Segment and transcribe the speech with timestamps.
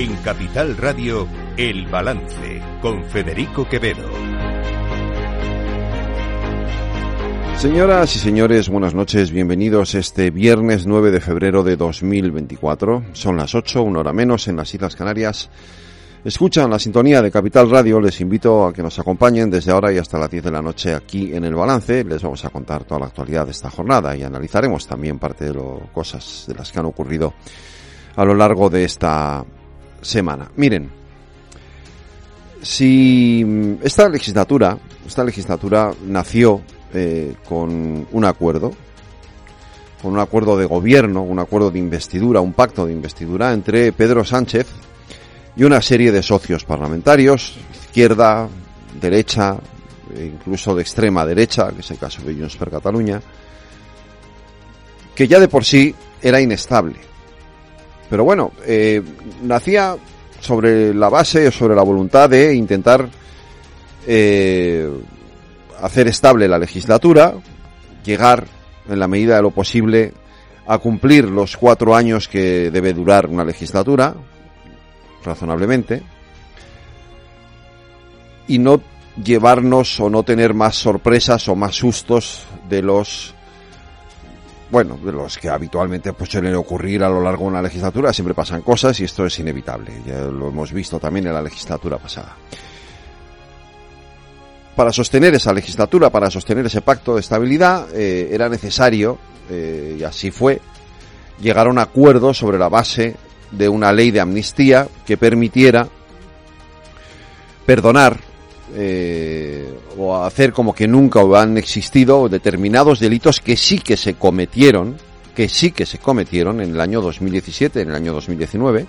[0.00, 1.28] En Capital Radio,
[1.58, 4.08] El Balance, con Federico Quevedo.
[7.58, 13.08] Señoras y señores, buenas noches, bienvenidos este viernes 9 de febrero de 2024.
[13.12, 15.50] Son las 8, una hora menos en las Islas Canarias.
[16.24, 19.98] Escuchan la sintonía de Capital Radio, les invito a que nos acompañen desde ahora y
[19.98, 22.04] hasta las 10 de la noche aquí en El Balance.
[22.04, 25.52] Les vamos a contar toda la actualidad de esta jornada y analizaremos también parte de
[25.52, 27.34] las cosas de las que han ocurrido
[28.16, 29.44] a lo largo de esta
[30.00, 30.50] semana.
[30.56, 30.90] Miren,
[32.62, 38.72] si esta legislatura, esta legislatura nació eh, con un acuerdo,
[40.02, 44.24] con un acuerdo de gobierno, un acuerdo de investidura, un pacto de investidura entre Pedro
[44.24, 44.66] Sánchez
[45.56, 48.48] y una serie de socios parlamentarios, izquierda,
[49.00, 49.58] derecha,
[50.14, 53.20] e incluso de extrema derecha, que es el caso de Junts per Cataluña,
[55.14, 57.09] que ya de por sí era inestable.
[58.10, 59.00] Pero bueno, eh,
[59.42, 59.96] nacía
[60.40, 63.08] sobre la base, sobre la voluntad de intentar
[64.04, 64.90] eh,
[65.80, 67.34] hacer estable la legislatura,
[68.04, 68.46] llegar
[68.88, 70.12] en la medida de lo posible
[70.66, 74.14] a cumplir los cuatro años que debe durar una legislatura,
[75.24, 76.02] razonablemente,
[78.48, 78.80] y no
[79.22, 83.34] llevarnos o no tener más sorpresas o más sustos de los
[84.70, 88.34] bueno, de los que habitualmente pues, suelen ocurrir a lo largo de una legislatura, siempre
[88.34, 89.92] pasan cosas y esto es inevitable.
[90.06, 92.36] Ya lo hemos visto también en la legislatura pasada.
[94.76, 99.18] Para sostener esa legislatura, para sostener ese pacto de estabilidad, eh, era necesario,
[99.50, 100.60] eh, y así fue,
[101.40, 103.16] llegar a un acuerdo sobre la base
[103.50, 105.88] de una ley de amnistía que permitiera
[107.66, 108.29] perdonar
[108.74, 114.96] eh, o hacer como que nunca han existido determinados delitos que sí que se cometieron,
[115.34, 118.86] que sí que se cometieron en el año 2017, en el año 2019,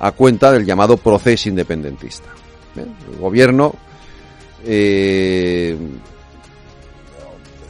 [0.00, 2.28] a cuenta del llamado proceso independentista.
[2.76, 3.74] El gobierno
[4.64, 5.76] eh,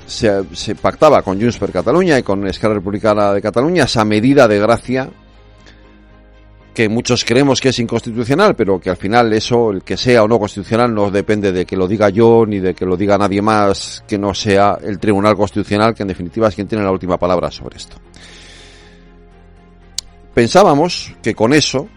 [0.06, 4.59] se, pactaba con Junts per Cataluña y con Esquerra Republicana de Cataluña esa medida de
[4.59, 5.11] gracia
[6.77, 10.29] que muchos creemos que es inconstitucional, pero que al final eso, el que sea o
[10.29, 13.41] no constitucional, no depende de que lo diga yo ni de que lo diga nadie
[13.41, 17.17] más que no sea el Tribunal Constitucional, que en definitiva es quien tiene la última
[17.17, 17.97] palabra sobre esto.
[20.35, 21.89] Pensábamos que con eso,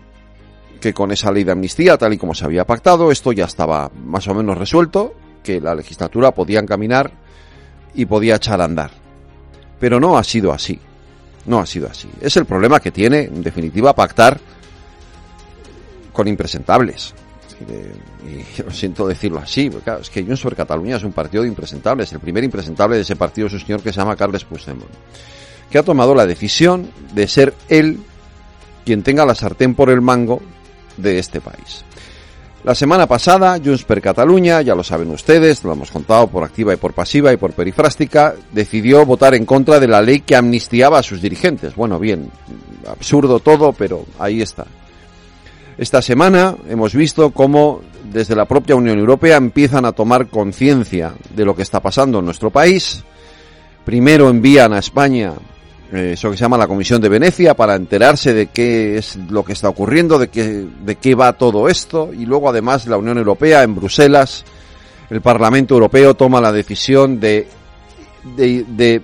[0.80, 3.92] que con esa ley de amnistía, tal y como se había pactado, esto ya estaba
[4.06, 5.14] más o menos resuelto,
[5.44, 7.12] que la legislatura podía encaminar
[7.96, 8.92] y podía echar a andar.
[9.78, 10.80] Pero no ha sido así.
[11.48, 12.10] No ha sido así.
[12.22, 14.40] Es el problema que tiene, en definitiva, pactar
[16.20, 17.14] con impresentables.
[18.28, 19.70] Y lo siento decirlo así,
[20.02, 22.12] es que Junts per Cataluña es un partido de impresentables.
[22.12, 24.92] El primer impresentable de ese partido es un señor que se llama Carles Puigdemont,
[25.72, 28.02] que ha tomado la decisión de ser él
[28.84, 30.42] quien tenga la sartén por el mango
[30.98, 31.86] de este país.
[32.66, 36.74] La semana pasada, Junts per Cataluña, ya lo saben ustedes, lo hemos contado por activa
[36.74, 41.00] y por pasiva y por perifrástica, decidió votar en contra de la ley que amnistiaba
[41.00, 41.76] a sus dirigentes.
[41.76, 42.30] Bueno, bien,
[42.86, 44.66] absurdo todo, pero ahí está.
[45.80, 47.80] Esta semana hemos visto cómo
[48.12, 52.26] desde la propia Unión Europea empiezan a tomar conciencia de lo que está pasando en
[52.26, 53.02] nuestro país.
[53.86, 55.36] Primero envían a España
[55.94, 59.46] eh, eso que se llama la Comisión de Venecia para enterarse de qué es lo
[59.46, 62.10] que está ocurriendo, de qué, de qué va todo esto.
[62.12, 64.44] Y luego además la Unión Europea en Bruselas,
[65.10, 67.48] el Parlamento Europeo toma la decisión de,
[68.36, 69.02] de, de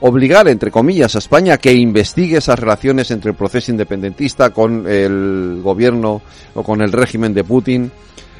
[0.00, 4.86] obligar, entre comillas, a España a que investigue esas relaciones entre el proceso independentista con
[4.88, 6.22] el gobierno
[6.54, 7.90] o con el régimen de Putin,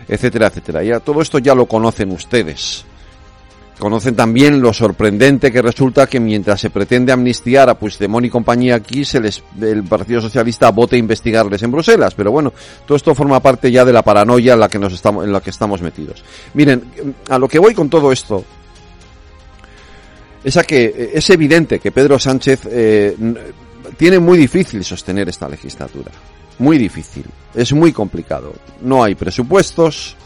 [0.09, 0.83] etcétera, etcétera.
[0.83, 2.85] Ya todo esto ya lo conocen ustedes.
[3.79, 8.75] Conocen también lo sorprendente que resulta que mientras se pretende amnistiar a Puigdemont y compañía
[8.75, 12.15] aquí, se les, el Partido Socialista vote investigarles en Bruselas.
[12.15, 12.53] Pero bueno,
[12.87, 15.41] todo esto forma parte ya de la paranoia en la que nos estamos, en la
[15.41, 16.23] que estamos metidos.
[16.53, 16.85] Miren,
[17.31, 18.45] a lo que voy con todo esto
[20.43, 23.17] es a que es evidente que Pedro Sánchez eh,
[23.97, 26.11] tiene muy difícil sostener esta legislatura.
[26.59, 27.25] Muy difícil.
[27.55, 28.53] Es muy complicado.
[28.83, 30.17] No hay presupuestos.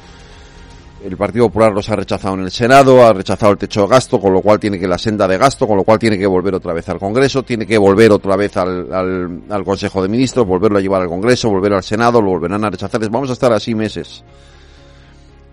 [1.05, 4.19] El Partido Popular los ha rechazado en el Senado, ha rechazado el techo de gasto,
[4.19, 6.55] con lo cual tiene que la senda de gasto, con lo cual tiene que volver
[6.55, 10.47] otra vez al Congreso, tiene que volver otra vez al, al, al Consejo de Ministros,
[10.47, 13.07] volverlo a llevar al Congreso, volver al Senado, lo volverán a rechazar.
[13.11, 14.25] Vamos a estar así meses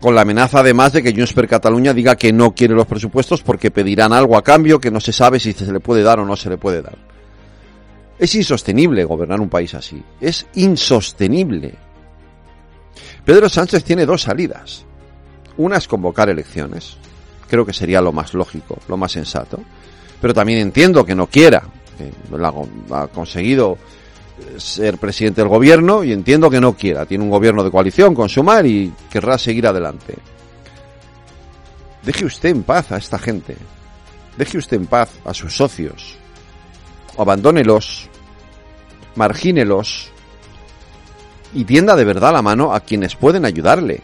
[0.01, 3.44] con la amenaza además de que Junts per Cataluña diga que no quiere los presupuestos
[3.44, 6.25] porque pedirán algo a cambio que no se sabe si se le puede dar o
[6.25, 6.98] no se le puede dar.
[8.18, 10.03] Es insostenible gobernar un país así.
[10.19, 11.75] Es insostenible.
[13.24, 14.86] Pedro Sánchez tiene dos salidas.
[15.57, 16.97] Una es convocar elecciones.
[17.47, 19.59] Creo que sería lo más lógico, lo más sensato.
[20.19, 21.63] Pero también entiendo que no quiera.
[21.97, 22.12] Que
[22.92, 23.77] ha conseguido
[24.57, 27.05] ser presidente del gobierno y entiendo que no quiera.
[27.05, 30.15] Tiene un gobierno de coalición con Sumar y querrá seguir adelante.
[32.03, 33.55] Deje usted en paz a esta gente.
[34.38, 36.17] Deje usted en paz a sus socios.
[37.17, 38.09] Abandónelos.
[39.15, 40.09] Margínelos.
[41.53, 44.01] Y tienda de verdad la mano a quienes pueden ayudarle.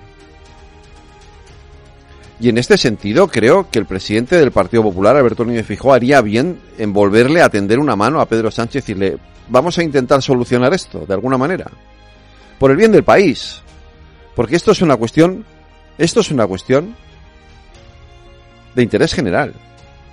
[2.40, 6.22] Y en este sentido creo que el presidente del Partido Popular, Alberto Núñez Fijó, haría
[6.22, 9.18] bien en volverle a tender una mano a Pedro Sánchez y decirle,
[9.50, 11.70] vamos a intentar solucionar esto de alguna manera.
[12.60, 13.62] Por el bien del país.
[14.36, 15.46] Porque esto es una cuestión,
[15.98, 16.96] esto es una cuestión
[18.76, 19.54] de interés general.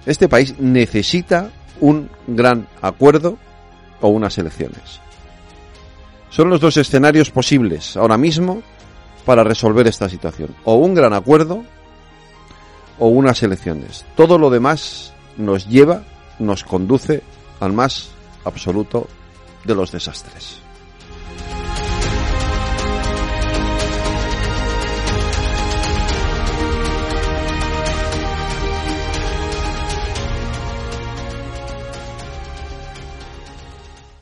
[0.07, 1.51] Este país necesita
[1.81, 3.39] un gran acuerdo
[4.01, 5.01] o unas elecciones.
[6.31, 8.63] Son los dos escenarios posibles ahora mismo
[9.25, 10.55] para resolver esta situación.
[10.65, 11.65] O un gran acuerdo
[12.99, 14.05] o unas elecciones.
[14.17, 16.03] Todo lo demás nos lleva,
[16.39, 17.23] nos conduce
[17.61, 18.11] al más
[18.45, 19.09] absoluto
[19.65, 20.64] de los desastres.